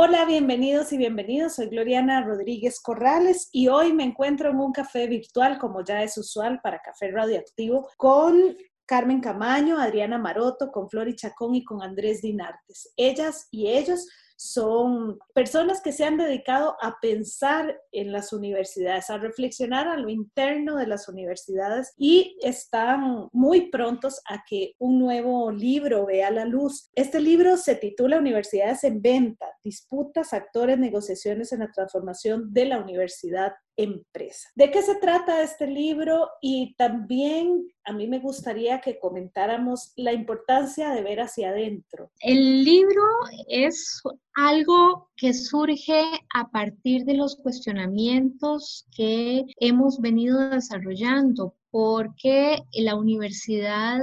[0.00, 1.56] Hola, bienvenidos y bienvenidos.
[1.56, 6.16] Soy Gloriana Rodríguez Corrales y hoy me encuentro en un café virtual, como ya es
[6.16, 8.56] usual para Café Radioactivo, con
[8.86, 12.92] Carmen Camaño, Adriana Maroto, con Flori Chacón y con Andrés Dinartes.
[12.96, 19.18] Ellas y ellos son personas que se han dedicado a pensar en las universidades, a
[19.18, 25.50] reflexionar a lo interno de las universidades y están muy prontos a que un nuevo
[25.50, 26.88] libro vea la luz.
[26.94, 32.78] Este libro se titula Universidades en Venta, disputas, actores, negociaciones en la transformación de la
[32.78, 34.48] universidad empresa.
[34.56, 36.28] ¿De qué se trata este libro?
[36.42, 42.10] Y también a mí me gustaría que comentáramos la importancia de ver hacia adentro.
[42.20, 43.02] El libro
[43.48, 44.02] es
[44.34, 46.02] algo que surge
[46.34, 54.00] a partir de los cuestionamientos que hemos venido desarrollando porque la universidad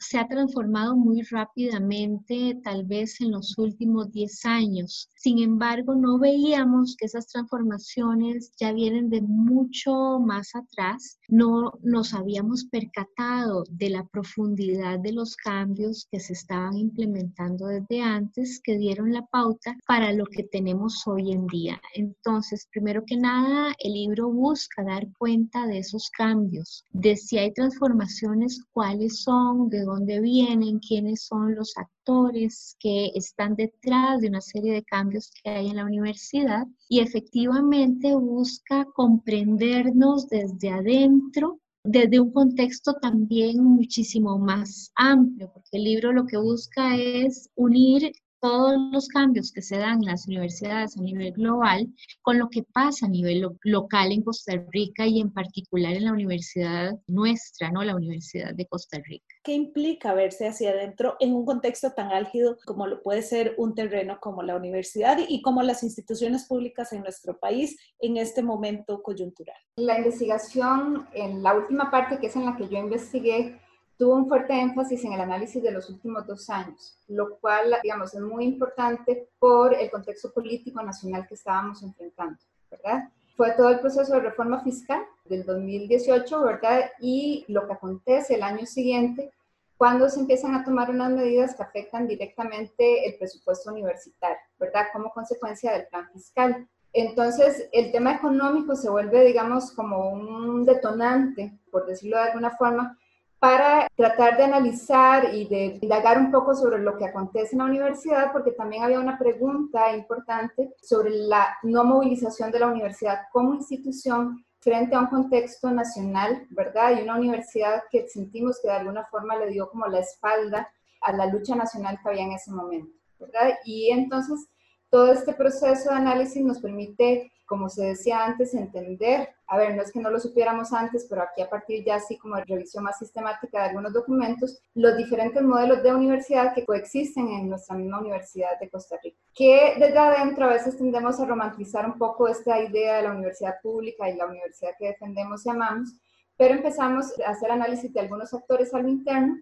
[0.00, 5.10] se ha transformado muy rápidamente, tal vez en los últimos 10 años.
[5.14, 11.18] Sin embargo, no veíamos que esas transformaciones ya vienen de mucho más atrás.
[11.28, 18.00] No nos habíamos percatado de la profundidad de los cambios que se estaban implementando desde
[18.00, 21.80] antes, que dieron la pauta para lo que tenemos hoy en día.
[21.94, 27.52] Entonces, primero que nada, el libro busca dar cuenta de esos cambios, de si hay
[27.52, 34.40] transformaciones, cuáles son, de dónde vienen, quiénes son los actores que están detrás de una
[34.40, 42.20] serie de cambios que hay en la universidad y efectivamente busca comprendernos desde adentro desde
[42.20, 48.74] un contexto también muchísimo más amplio, porque el libro lo que busca es unir todos
[48.92, 51.88] los cambios que se dan en las universidades a nivel global
[52.22, 56.12] con lo que pasa a nivel local en Costa Rica y en particular en la
[56.12, 57.82] universidad nuestra, ¿no?
[57.84, 59.26] La Universidad de Costa Rica.
[59.42, 63.74] ¿Qué implica verse hacia adentro en un contexto tan álgido como lo puede ser un
[63.74, 69.02] terreno como la universidad y como las instituciones públicas en nuestro país en este momento
[69.02, 69.56] coyuntural?
[69.76, 73.58] La investigación, en la última parte que es en la que yo investigué,
[74.00, 78.14] tuvo un fuerte énfasis en el análisis de los últimos dos años, lo cual, digamos,
[78.14, 82.38] es muy importante por el contexto político nacional que estábamos enfrentando,
[82.70, 83.10] ¿verdad?
[83.36, 86.90] Fue todo el proceso de reforma fiscal del 2018, ¿verdad?
[86.98, 89.34] Y lo que acontece el año siguiente,
[89.76, 94.86] cuando se empiezan a tomar unas medidas que afectan directamente el presupuesto universitario, ¿verdad?
[94.94, 96.66] Como consecuencia del plan fiscal.
[96.94, 102.96] Entonces, el tema económico se vuelve, digamos, como un detonante, por decirlo de alguna forma,
[103.40, 107.64] para tratar de analizar y de indagar un poco sobre lo que acontece en la
[107.64, 113.54] universidad, porque también había una pregunta importante sobre la no movilización de la universidad como
[113.54, 116.98] institución frente a un contexto nacional, ¿verdad?
[116.98, 120.70] Y una universidad que sentimos que de alguna forma le dio como la espalda
[121.00, 123.58] a la lucha nacional que había en ese momento, ¿verdad?
[123.64, 124.48] Y entonces
[124.90, 129.82] todo este proceso de análisis nos permite como se decía antes, entender, a ver, no
[129.82, 132.84] es que no lo supiéramos antes, pero aquí a partir ya así como de revisión
[132.84, 137.98] más sistemática de algunos documentos, los diferentes modelos de universidad que coexisten en nuestra misma
[137.98, 139.18] Universidad de Costa Rica.
[139.34, 143.60] Que desde adentro a veces tendemos a romantizar un poco esta idea de la universidad
[143.60, 145.96] pública y la universidad que defendemos y amamos,
[146.36, 149.40] pero empezamos a hacer análisis de algunos actores al interno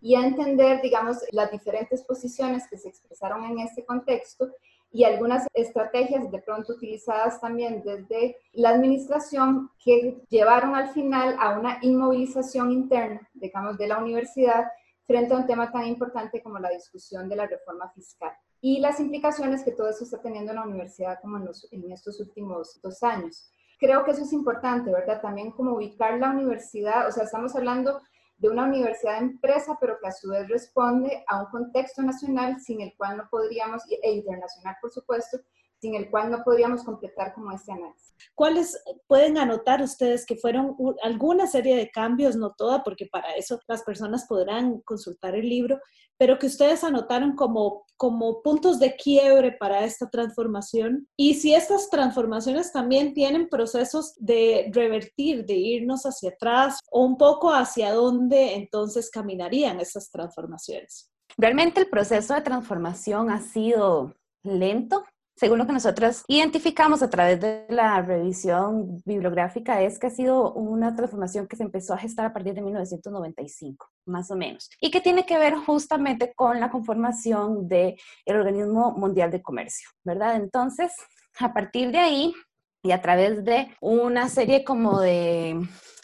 [0.00, 4.50] y a entender, digamos, las diferentes posiciones que se expresaron en este contexto
[4.94, 11.58] y algunas estrategias de pronto utilizadas también desde la administración que llevaron al final a
[11.58, 14.66] una inmovilización interna, digamos, de la universidad
[15.04, 19.00] frente a un tema tan importante como la discusión de la reforma fiscal y las
[19.00, 23.02] implicaciones que todo eso está teniendo en la universidad como en, en estos últimos dos
[23.02, 23.50] años.
[23.80, 25.20] Creo que eso es importante, ¿verdad?
[25.20, 28.00] También como ubicar la universidad, o sea, estamos hablando
[28.36, 32.80] de una universidad empresa, pero que a su vez responde a un contexto nacional sin
[32.80, 35.38] el cual no podríamos, e internacional por supuesto,
[35.84, 38.14] sin el cual no podríamos completar como este análisis.
[38.34, 43.60] ¿Cuáles pueden anotar ustedes que fueron alguna serie de cambios, no toda, porque para eso
[43.68, 45.78] las personas podrán consultar el libro,
[46.16, 51.06] pero que ustedes anotaron como, como puntos de quiebre para esta transformación?
[51.18, 57.18] Y si estas transformaciones también tienen procesos de revertir, de irnos hacia atrás o un
[57.18, 61.10] poco hacia dónde entonces caminarían esas transformaciones.
[61.36, 64.14] Realmente el proceso de transformación ha sido
[64.44, 65.04] lento,
[65.36, 70.52] según lo que nosotros identificamos a través de la revisión bibliográfica, es que ha sido
[70.52, 74.90] una transformación que se empezó a gestar a partir de 1995, más o menos, y
[74.90, 77.96] que tiene que ver justamente con la conformación del
[78.26, 80.36] Organismo Mundial de Comercio, ¿verdad?
[80.36, 80.92] Entonces,
[81.40, 82.34] a partir de ahí
[82.82, 85.58] y a través de una serie como de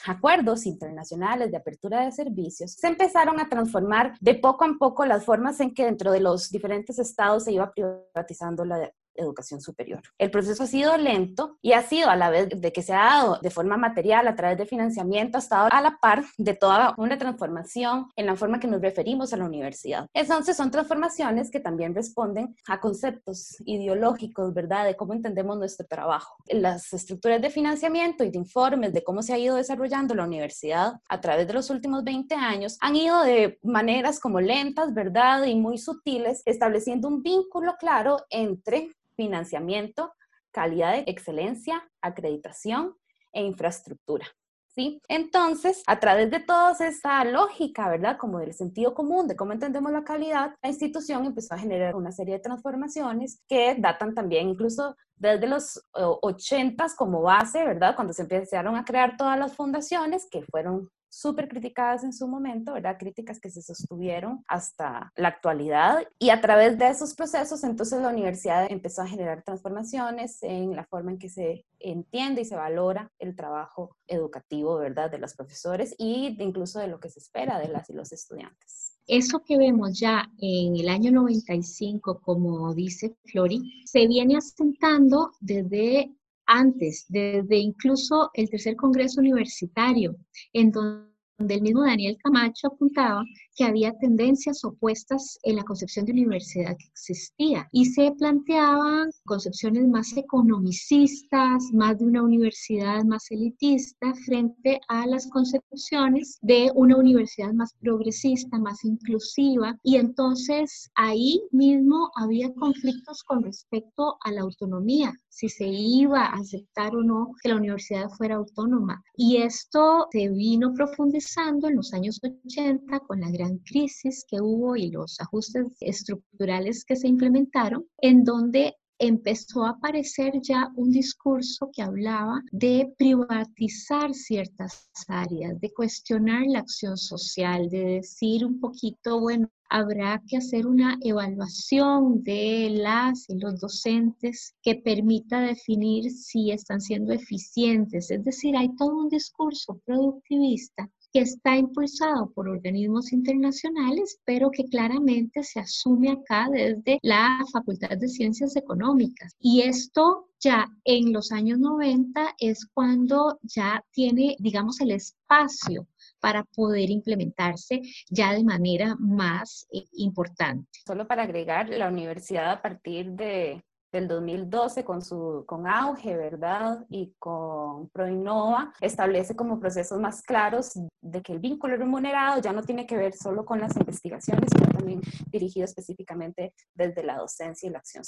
[0.06, 5.24] acuerdos internacionales de apertura de servicios, se empezaron a transformar de poco a poco las
[5.24, 8.90] formas en que dentro de los diferentes estados se iba privatizando la
[9.20, 10.02] educación superior.
[10.18, 13.04] El proceso ha sido lento y ha sido a la vez de que se ha
[13.04, 16.94] dado de forma material a través de financiamiento, ha estado a la par de toda
[16.96, 20.06] una transformación en la forma que nos referimos a la universidad.
[20.14, 24.84] Entonces son transformaciones que también responden a conceptos ideológicos, ¿verdad?
[24.84, 26.36] De cómo entendemos nuestro trabajo.
[26.48, 30.94] Las estructuras de financiamiento y de informes de cómo se ha ido desarrollando la universidad
[31.08, 35.44] a través de los últimos 20 años han ido de maneras como lentas, ¿verdad?
[35.44, 38.90] Y muy sutiles, estableciendo un vínculo claro entre
[39.20, 40.14] financiamiento,
[40.50, 42.94] calidad de excelencia, acreditación
[43.34, 44.26] e infraestructura.
[44.72, 45.02] ¿Sí?
[45.08, 48.16] Entonces, a través de toda esa lógica, ¿verdad?
[48.16, 52.12] Como del sentido común, de cómo entendemos la calidad, la institución empezó a generar una
[52.12, 57.96] serie de transformaciones que datan también incluso desde los 80 como base, ¿verdad?
[57.96, 62.72] Cuando se empezaron a crear todas las fundaciones que fueron súper criticadas en su momento,
[62.72, 62.96] ¿verdad?
[62.98, 66.06] Críticas que se sostuvieron hasta la actualidad.
[66.18, 70.84] Y a través de esos procesos, entonces la universidad empezó a generar transformaciones en la
[70.84, 75.10] forma en que se entiende y se valora el trabajo educativo, ¿verdad?
[75.10, 78.96] De los profesores y incluso de lo que se espera de las y los estudiantes.
[79.06, 86.14] Eso que vemos ya en el año 95, como dice Flori, se viene asentando desde
[86.50, 90.16] antes, desde incluso el tercer Congreso Universitario,
[90.52, 91.09] en donde
[91.40, 93.24] donde el mismo Daniel Camacho apuntaba
[93.56, 99.88] que había tendencias opuestas en la concepción de universidad que existía y se planteaban concepciones
[99.88, 107.52] más economicistas, más de una universidad más elitista frente a las concepciones de una universidad
[107.54, 115.14] más progresista, más inclusiva y entonces ahí mismo había conflictos con respecto a la autonomía,
[115.30, 119.02] si se iba a aceptar o no que la universidad fuera autónoma.
[119.16, 124.74] Y esto se vino profundizando en los años 80 con la gran crisis que hubo
[124.74, 131.70] y los ajustes estructurales que se implementaron, en donde empezó a aparecer ya un discurso
[131.72, 139.20] que hablaba de privatizar ciertas áreas, de cuestionar la acción social, de decir un poquito,
[139.20, 146.50] bueno, habrá que hacer una evaluación de las y los docentes que permita definir si
[146.50, 148.10] están siendo eficientes.
[148.10, 154.64] Es decir, hay todo un discurso productivista que está impulsado por organismos internacionales, pero que
[154.64, 159.34] claramente se asume acá desde la Facultad de Ciencias Económicas.
[159.38, 165.86] Y esto ya en los años 90 es cuando ya tiene, digamos, el espacio
[166.20, 170.68] para poder implementarse ya de manera más eh, importante.
[170.86, 176.84] Solo para agregar, la universidad a partir de, del 2012 con su con auge, ¿verdad?
[176.88, 182.62] Y con ProInnova establece como procesos más claros de que el vínculo remunerado ya no
[182.62, 185.00] tiene que ver solo con las investigaciones, sino también
[185.30, 188.04] dirigido específicamente desde la docencia y la acción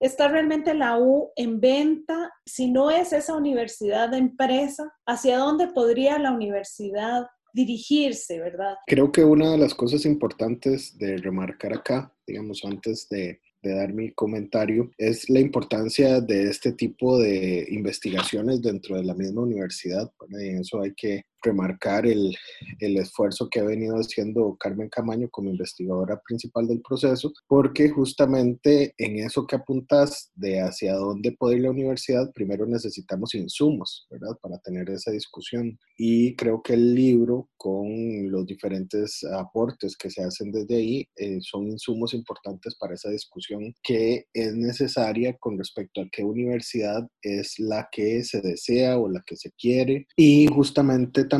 [0.00, 2.32] ¿Está realmente la U en venta?
[2.44, 8.76] Si no es esa universidad de empresa, ¿hacia dónde podría la universidad dirigirse, verdad?
[8.86, 14.12] Creo que una de las cosas importantes de remarcar acá, digamos, antes de, dar mi
[14.12, 20.10] comentario, es la importancia de este tipo de investigaciones dentro de la misma universidad.
[20.30, 22.36] y en eso hay que remarcar el,
[22.80, 28.94] el, esfuerzo que ha venido haciendo Carmen Camaño como investigadora principal del proceso, porque justamente
[28.98, 34.36] en eso que apuntas de hacia dónde puede ir la universidad, primero necesitamos insumos, ¿verdad?
[34.42, 35.78] Para tener esa discusión.
[35.96, 41.38] Y creo que el libro, con los diferentes aportes que se hacen desde ahí, eh,
[41.40, 47.58] son insumos importantes para esa discusión que es necesaria con respecto a qué universidad es
[47.58, 50.06] la que se desea o la que se quiere.
[50.16, 51.35] Y justamente también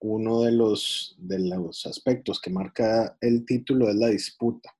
[0.00, 4.70] uno de los, de los aspectos que marca el título es la disputa.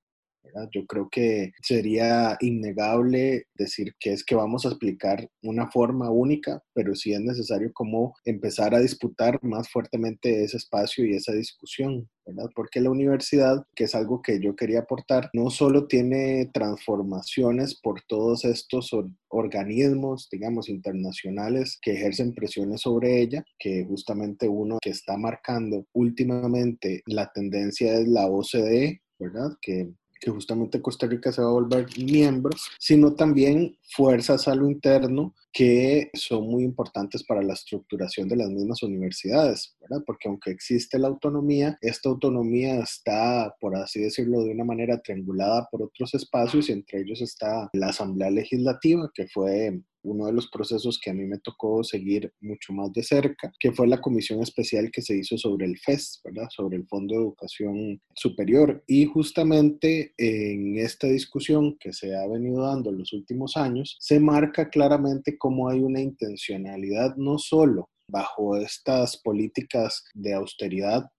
[0.71, 6.61] Yo creo que sería innegable decir que es que vamos a explicar una forma única,
[6.73, 12.07] pero sí es necesario como empezar a disputar más fuertemente ese espacio y esa discusión,
[12.25, 12.49] ¿verdad?
[12.55, 18.01] Porque la universidad, que es algo que yo quería aportar, no solo tiene transformaciones por
[18.07, 18.91] todos estos
[19.29, 27.01] organismos, digamos, internacionales que ejercen presiones sobre ella, que justamente uno que está marcando últimamente
[27.05, 29.51] la tendencia es la OCDE, ¿verdad?
[29.61, 29.91] Que
[30.23, 35.35] que justamente Costa Rica se va a volver miembro, sino también fuerzas a lo interno
[35.51, 40.03] que son muy importantes para la estructuración de las mismas universidades, ¿verdad?
[40.05, 45.67] Porque aunque existe la autonomía, esta autonomía está, por así decirlo, de una manera triangulada
[45.69, 50.47] por otros espacios y entre ellos está la Asamblea Legislativa, que fue uno de los
[50.49, 54.41] procesos que a mí me tocó seguir mucho más de cerca, que fue la comisión
[54.41, 56.21] especial que se hizo sobre el FES.
[56.49, 58.83] Sobre el Fondo de Educación Superior.
[58.87, 64.19] Y justamente en esta discusión que se ha venido dando en los últimos años, se
[64.19, 71.09] marca claramente cómo hay una intencionalidad no solo bajo estas políticas de austeridad.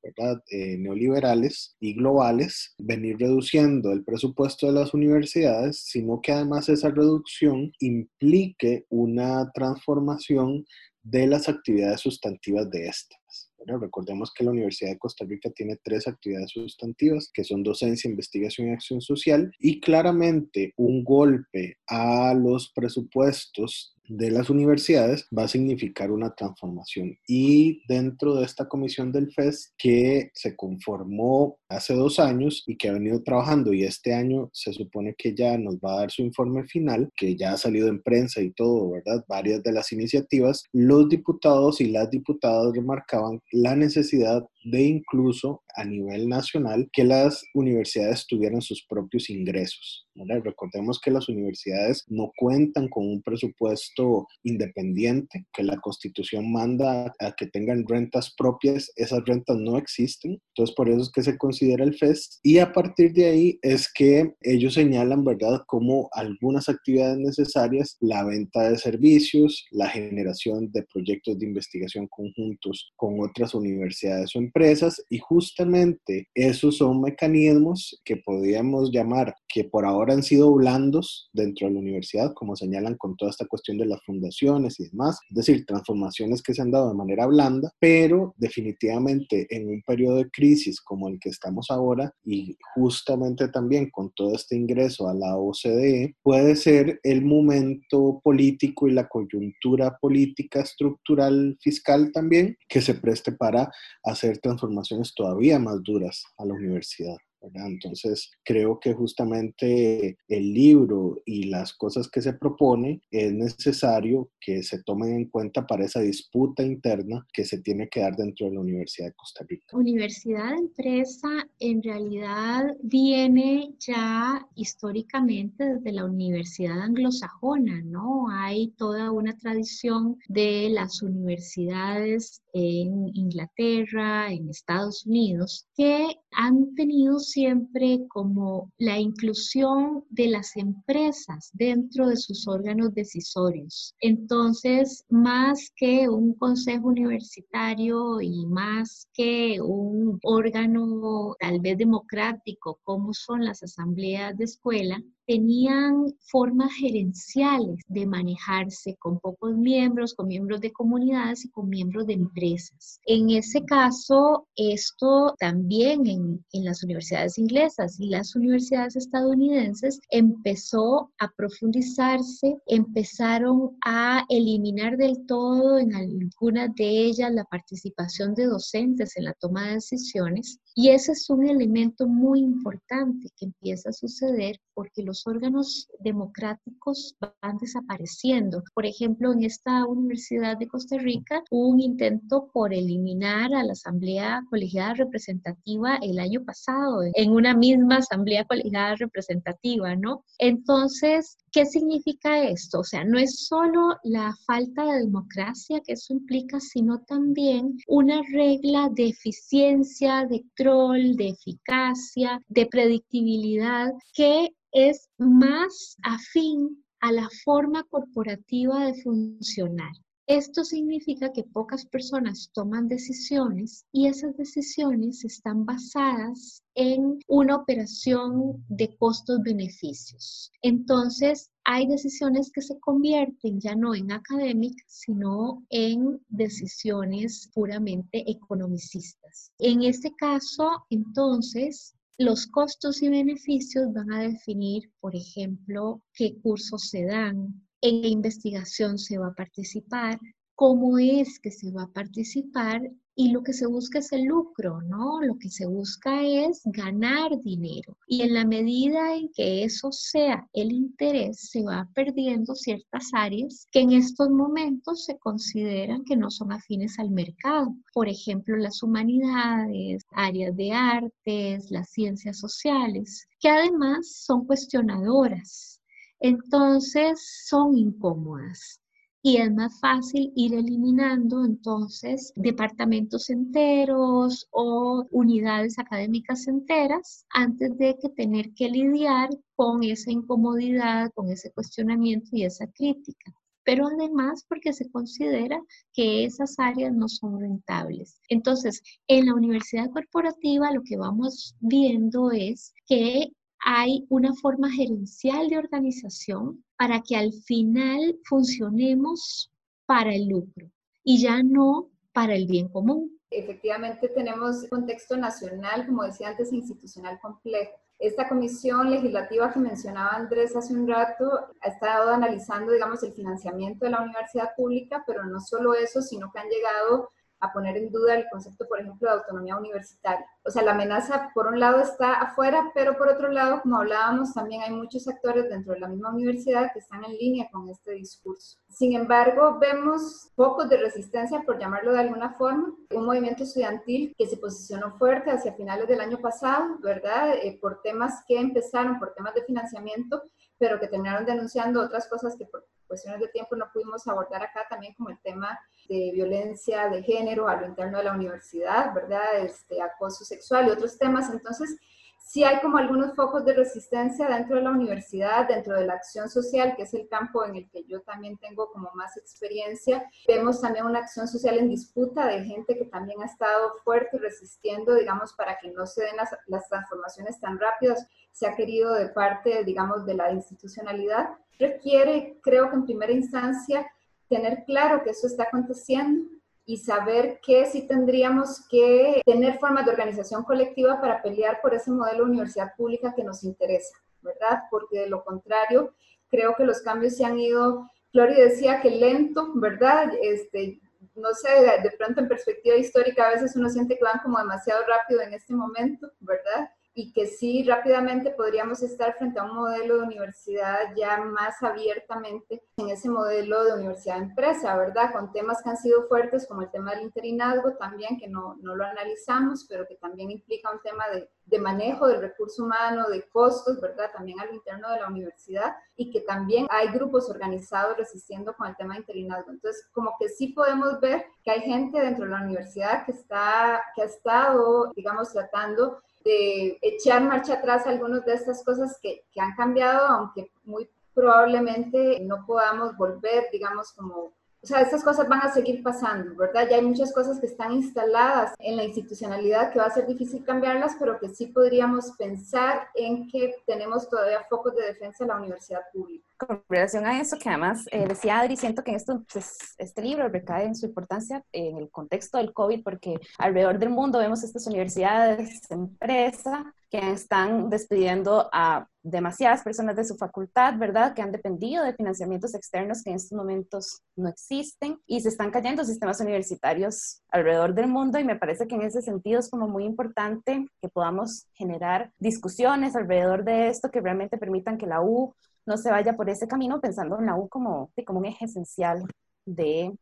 [0.51, 6.91] Eh, neoliberales y globales, venir reduciendo el presupuesto de las universidades, sino que además esa
[6.91, 10.65] reducción implique una transformación
[11.03, 13.51] de las actividades sustantivas de estas.
[13.67, 18.69] Recordemos que la Universidad de Costa Rica tiene tres actividades sustantivas, que son docencia, investigación
[18.69, 25.49] y acción social, y claramente un golpe a los presupuestos de las universidades va a
[25.49, 27.17] significar una transformación.
[27.27, 32.89] Y dentro de esta comisión del FES que se conformó hace dos años y que
[32.89, 36.23] ha venido trabajando y este año se supone que ya nos va a dar su
[36.23, 39.25] informe final, que ya ha salido en prensa y todo, ¿verdad?
[39.29, 45.85] Varias de las iniciativas, los diputados y las diputadas remarcaban la necesidad de incluso a
[45.85, 50.07] nivel nacional que las universidades tuvieran sus propios ingresos.
[50.45, 57.33] Recordemos que las universidades no cuentan con un presupuesto independiente, que la constitución manda a
[57.33, 61.83] que tengan rentas propias, esas rentas no existen, entonces por eso es que se considera
[61.85, 67.19] el FES y a partir de ahí es que ellos señalan, ¿verdad?, como algunas actividades
[67.19, 74.35] necesarias, la venta de servicios, la generación de proyectos de investigación conjuntos con otras universidades
[74.37, 80.53] o empresas y justamente esos son mecanismos que podríamos llamar que por ahora han sido
[80.53, 84.89] blandos dentro de la universidad, como señalan con toda esta cuestión de las fundaciones y
[84.89, 89.83] demás, es decir, transformaciones que se han dado de manera blanda, pero definitivamente en un
[89.83, 95.09] periodo de crisis como el que estamos ahora y justamente también con todo este ingreso
[95.09, 102.57] a la OCDE, puede ser el momento político y la coyuntura política estructural fiscal también
[102.69, 103.71] que se preste para
[104.05, 107.17] hacer transformaciones todavía más duras a la universidad.
[107.55, 114.63] Entonces, creo que justamente el libro y las cosas que se propone es necesario que
[114.63, 118.55] se tomen en cuenta para esa disputa interna que se tiene que dar dentro de
[118.55, 119.77] la Universidad de Costa Rica.
[119.77, 128.29] Universidad empresa en realidad viene ya históricamente desde la universidad anglosajona, ¿no?
[128.31, 137.19] Hay toda una tradición de las universidades en Inglaterra, en Estados Unidos, que han tenido
[137.19, 143.95] siempre como la inclusión de las empresas dentro de sus órganos decisorios.
[144.01, 153.13] Entonces, más que un consejo universitario y más que un órgano tal vez democrático como
[153.13, 160.61] son las asambleas de escuela, tenían formas gerenciales de manejarse con pocos miembros, con miembros
[160.61, 163.01] de comunidades y con miembros de empresas.
[163.07, 171.11] En ese caso, esto también en, en las universidades inglesas y las universidades estadounidenses empezó
[171.19, 179.17] a profundizarse, empezaron a eliminar del todo en algunas de ellas la participación de docentes
[179.17, 183.93] en la toma de decisiones y ese es un elemento muy importante que empieza a
[183.93, 188.63] suceder porque los órganos democráticos van desapareciendo.
[188.75, 193.73] Por ejemplo, en esta Universidad de Costa Rica hubo un intento por eliminar a la
[193.73, 200.25] Asamblea Colegiada Representativa el año pasado, en una misma Asamblea Colegiada Representativa, ¿no?
[200.39, 202.81] Entonces, ¿qué significa esto?
[202.81, 208.23] O sea, no es solo la falta de democracia que eso implica, sino también una
[208.33, 217.85] regla de eficiencia, de de eficacia, de predictibilidad, que es más afín a la forma
[217.85, 219.93] corporativa de funcionar.
[220.27, 228.65] Esto significa que pocas personas toman decisiones y esas decisiones están basadas en una operación
[228.69, 230.51] de costos-beneficios.
[230.63, 239.53] Entonces, hay decisiones que se convierten ya no en académicas, sino en decisiones puramente economicistas.
[239.59, 246.89] En este caso, entonces, los costos y beneficios van a definir, por ejemplo, qué cursos
[246.89, 250.19] se dan, en la investigación se va a participar,
[250.55, 252.81] cómo es que se va a participar
[253.17, 255.21] y lo que se busca es el lucro, ¿no?
[255.21, 257.97] Lo que se busca es ganar dinero.
[258.09, 263.69] Y en la medida en que eso sea el interés, se va perdiendo ciertas áreas
[263.71, 267.75] que en estos momentos se consideran que no son afines al mercado.
[267.93, 275.81] Por ejemplo, las humanidades, áreas de artes, las ciencias sociales, que además son cuestionadoras.
[276.19, 278.81] Entonces son incómodas
[279.27, 287.97] y es más fácil ir eliminando entonces departamentos enteros o unidades académicas enteras antes de
[288.17, 293.33] tener que lidiar con esa incomodidad, con ese cuestionamiento y esa crítica
[293.65, 295.59] pero además porque se considera
[295.95, 298.21] que esas áreas no son rentables.
[298.29, 303.33] Entonces, en la universidad corporativa lo que vamos viendo es que
[303.65, 309.51] hay una forma gerencial de organización para que al final funcionemos
[309.87, 310.71] para el lucro
[311.03, 313.19] y ya no para el bien común.
[313.31, 317.73] Efectivamente tenemos un contexto nacional, como decía antes, institucional complejo.
[317.99, 321.31] Esta comisión legislativa que mencionaba Andrés hace un rato
[321.61, 326.31] ha estado analizando, digamos, el financiamiento de la universidad pública, pero no solo eso, sino
[326.31, 327.11] que han llegado
[327.45, 330.27] a poner en duda el concepto, por ejemplo, de autonomía universitaria.
[330.45, 334.35] O sea, la amenaza por un lado está afuera, pero por otro lado, como hablábamos,
[334.35, 337.93] también hay muchos actores dentro de la misma universidad que están en línea con este
[337.93, 338.59] discurso.
[338.75, 344.27] Sin embargo, vemos pocos de resistencia, por llamarlo de alguna forma, un movimiento estudiantil que
[344.27, 347.35] se posicionó fuerte hacia finales del año pasado, ¿verdad?
[347.41, 350.25] Eh, por temas que empezaron, por temas de financiamiento,
[350.59, 354.67] pero que terminaron denunciando otras cosas que por cuestiones de tiempo no pudimos abordar acá,
[354.69, 355.57] también como el tema
[355.89, 359.39] de violencia de género a lo interno de la universidad, ¿verdad?
[359.39, 361.31] Este, acoso sexual y otros temas.
[361.31, 361.77] Entonces,
[362.25, 366.29] sí hay como algunos focos de resistencia dentro de la universidad, dentro de la acción
[366.29, 370.05] social, que es el campo en el que yo también tengo como más experiencia.
[370.27, 374.95] Vemos también una acción social en disputa de gente que también ha estado fuerte resistiendo,
[374.95, 378.07] digamos, para que no se den las, las transformaciones tan rápidas.
[378.33, 381.29] Se ha querido de parte, digamos, de la institucionalidad.
[381.59, 383.87] Requiere, creo que en primera instancia,
[384.29, 386.34] tener claro que eso está aconteciendo
[386.67, 391.91] y saber que sí tendríamos que tener formas de organización colectiva para pelear por ese
[391.91, 394.63] modelo de universidad pública que nos interesa, ¿verdad?
[394.71, 395.95] Porque de lo contrario,
[396.31, 400.13] creo que los cambios se han ido, Flori decía que lento, ¿verdad?
[400.23, 400.81] Este,
[401.15, 401.49] no sé,
[401.83, 405.35] de pronto en perspectiva histórica a veces uno siente que van como demasiado rápido en
[405.35, 406.71] este momento, ¿verdad?
[406.97, 412.63] Y que sí rápidamente podríamos estar frente a un modelo de universidad ya más abiertamente
[412.77, 415.13] en ese modelo de universidad empresa, ¿verdad?
[415.13, 418.77] Con temas que han sido fuertes como el tema del interinazgo también, que no, no
[418.77, 423.29] lo analizamos, pero que también implica un tema de, de, manejo del recurso humano, de
[423.29, 424.11] costos, ¿verdad?
[424.13, 428.77] También al interno de la universidad y que también hay grupos organizados resistiendo con el
[428.77, 429.51] tema de interinazgo.
[429.51, 433.83] Entonces, como que sí podemos ver que hay gente dentro de la universidad que, está,
[433.97, 439.41] que ha estado, digamos, tratando de echar marcha atrás algunas de estas cosas que, que
[439.41, 444.33] han cambiado, aunque muy probablemente no podamos volver, digamos, como
[444.65, 446.67] o sea, estas cosas van a seguir pasando, ¿verdad?
[446.71, 450.43] Ya hay muchas cosas que están instaladas en la institucionalidad que va a ser difícil
[450.43, 455.37] cambiarlas, pero que sí podríamos pensar en que tenemos todavía focos de defensa en la
[455.37, 456.27] universidad pública.
[456.39, 460.31] Con relación a eso, que además eh, decía Adri, siento que esto, pues, este libro
[460.31, 464.67] recae en su importancia en el contexto del COVID, porque alrededor del mundo vemos estas
[464.67, 471.15] universidades, empresas, que están despidiendo a demasiadas personas de su facultad, ¿verdad?
[471.15, 475.51] Que han dependido de financiamientos externos que en estos momentos no existen y se están
[475.51, 479.69] cayendo sistemas universitarios alrededor del mundo y me parece que en ese sentido es como
[479.69, 485.35] muy importante que podamos generar discusiones alrededor de esto que realmente permitan que la U
[485.67, 489.05] no se vaya por ese camino pensando en la U como, como un eje esencial
[489.45, 489.93] de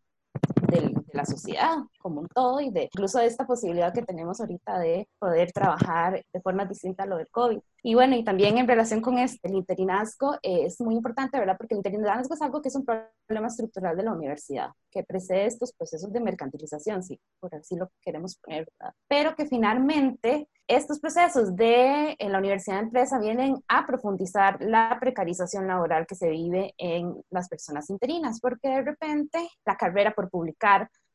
[0.80, 4.78] de, la sociedad como un todo y de incluso de esta posibilidad que tenemos ahorita
[4.78, 7.58] de poder trabajar de forma distinta a lo del COVID.
[7.82, 11.56] Y bueno, y también en relación con este, el interinazgo, eh, es muy importante, ¿verdad?
[11.58, 15.46] Porque el interinazgo es algo que es un problema estructural de la universidad, que precede
[15.46, 18.94] estos procesos de mercantilización, sí, por así lo queremos poner, ¿verdad?
[19.08, 24.96] Pero que finalmente estos procesos de en la universidad de empresa vienen a profundizar la
[25.00, 30.30] precarización laboral que se vive en las personas interinas, porque de repente la carrera por
[30.30, 30.61] publicar,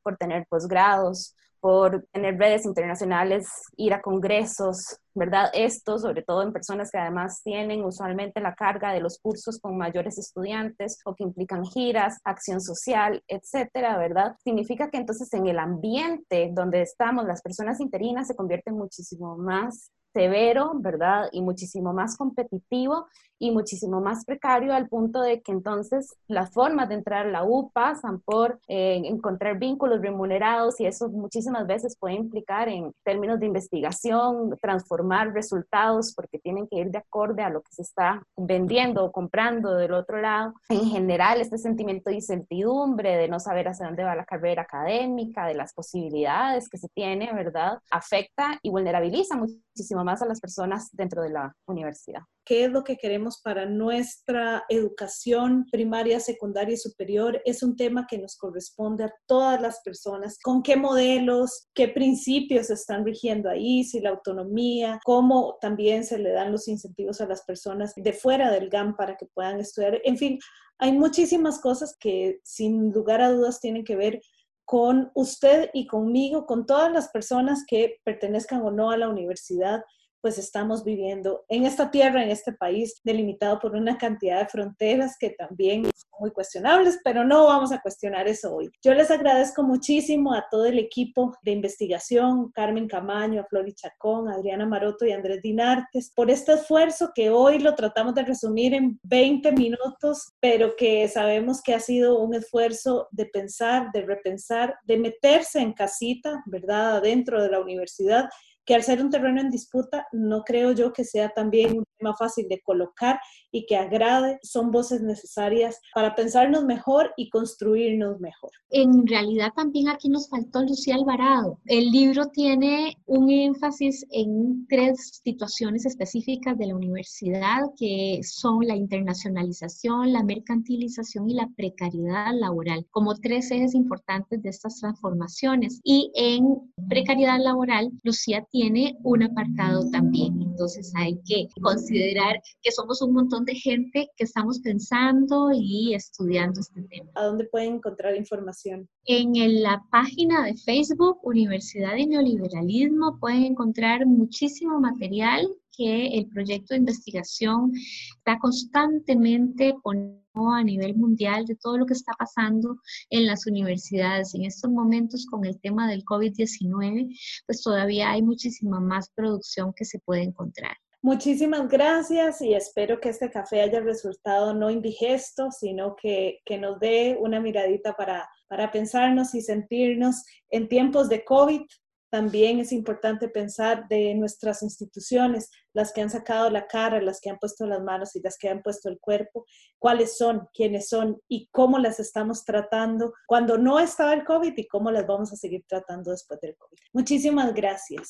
[0.03, 5.49] por tener posgrados, por tener redes internacionales, ir a congresos, ¿verdad?
[5.53, 9.77] Esto, sobre todo en personas que además tienen usualmente la carga de los cursos con
[9.77, 14.35] mayores estudiantes o que implican giras, acción social, etcétera, ¿verdad?
[14.43, 19.91] Significa que entonces en el ambiente donde estamos, las personas interinas se convierten muchísimo más
[20.13, 21.27] severo, ¿verdad?
[21.31, 23.07] Y muchísimo más competitivo
[23.39, 27.43] y muchísimo más precario al punto de que entonces las formas de entrar a la
[27.43, 33.39] U pasan por eh, encontrar vínculos remunerados y eso muchísimas veces puede implicar en términos
[33.39, 38.23] de investigación, transformar resultados porque tienen que ir de acorde a lo que se está
[38.35, 40.53] vendiendo o comprando del otro lado.
[40.69, 45.45] En general, este sentimiento de incertidumbre, de no saber hacia dónde va la carrera académica,
[45.45, 47.79] de las posibilidades que se tiene, ¿verdad?
[47.91, 52.85] Afecta y vulnerabiliza muchísimo más a las personas dentro de la universidad qué es lo
[52.85, 59.03] que queremos para nuestra educación primaria, secundaria y superior, es un tema que nos corresponde
[59.03, 60.39] a todas las personas.
[60.41, 63.83] ¿Con qué modelos, qué principios están rigiendo ahí?
[63.83, 68.49] Si la autonomía, cómo también se le dan los incentivos a las personas de fuera
[68.49, 69.99] del GAM para que puedan estudiar.
[70.05, 70.39] En fin,
[70.77, 74.21] hay muchísimas cosas que sin lugar a dudas tienen que ver
[74.63, 79.81] con usted y conmigo, con todas las personas que pertenezcan o no a la universidad
[80.27, 85.15] pues estamos viviendo en esta tierra, en este país, delimitado por una cantidad de fronteras
[85.17, 88.69] que también son muy cuestionables, pero no vamos a cuestionar eso hoy.
[88.83, 94.27] Yo les agradezco muchísimo a todo el equipo de investigación, Carmen Camaño, a Flori Chacón,
[94.27, 98.99] Adriana Maroto y Andrés Dinartes, por este esfuerzo que hoy lo tratamos de resumir en
[99.03, 104.97] 20 minutos, pero que sabemos que ha sido un esfuerzo de pensar, de repensar, de
[104.97, 108.27] meterse en casita, ¿verdad?, adentro de la universidad
[108.67, 112.47] que al ser un terreno en disputa, no creo yo que sea también tema fácil
[112.47, 113.19] de colocar
[113.51, 118.51] y que agrade, son voces necesarias para pensarnos mejor y construirnos mejor.
[118.69, 121.59] En realidad también aquí nos faltó Lucía Alvarado.
[121.65, 128.75] El libro tiene un énfasis en tres situaciones específicas de la universidad, que son la
[128.75, 135.79] internacionalización, la mercantilización y la precariedad laboral, como tres ejes importantes de estas transformaciones.
[135.83, 140.41] Y en precariedad laboral, Lucía tiene un apartado también.
[140.41, 141.47] Entonces hay que
[141.87, 147.09] considerar que somos un montón de gente que estamos pensando y estudiando este tema.
[147.15, 148.89] ¿A dónde pueden encontrar información?
[149.05, 155.47] En la página de Facebook Universidad de Neoliberalismo pueden encontrar muchísimo material
[155.77, 157.71] que el proyecto de investigación
[158.17, 162.77] está constantemente poniendo a nivel mundial de todo lo que está pasando
[163.09, 164.33] en las universidades.
[164.33, 169.85] En estos momentos con el tema del COVID-19, pues todavía hay muchísima más producción que
[169.85, 170.77] se puede encontrar.
[171.01, 176.79] Muchísimas gracias y espero que este café haya resultado no indigesto, sino que, que nos
[176.79, 181.61] dé una miradita para, para pensarnos y sentirnos en tiempos de COVID,
[182.09, 187.29] también es importante pensar de nuestras instituciones, las que han sacado la cara, las que
[187.29, 189.45] han puesto las manos y las que han puesto el cuerpo,
[189.77, 194.67] cuáles son, quiénes son y cómo las estamos tratando cuando no estaba el COVID y
[194.67, 196.77] cómo las vamos a seguir tratando después del COVID.
[196.93, 198.09] Muchísimas gracias.